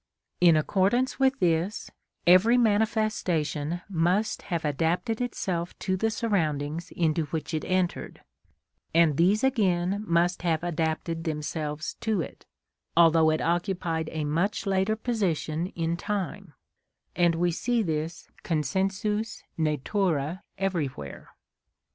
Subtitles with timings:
[0.39, 1.91] In accordance with this,
[2.25, 8.21] every manifestation must have adapted itself to the surroundings into which it entered,
[8.95, 12.47] and these again must have adapted themselves to it,
[12.97, 16.55] although it occupied a much later position in time;
[17.15, 21.29] and we see this consensus naturæ everywhere.